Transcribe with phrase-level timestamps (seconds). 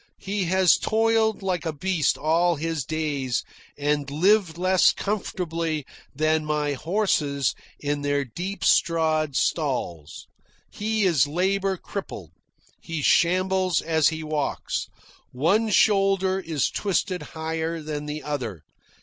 [0.17, 3.43] He has toiled like a beast all his days,
[3.77, 5.85] and lived less comfortably
[6.15, 10.25] than my horses in their deep strawed stalls.
[10.71, 12.31] He is labour crippled.
[12.81, 14.87] He shambles as he walks.
[15.33, 18.63] One shoulder is twisted higher than the other.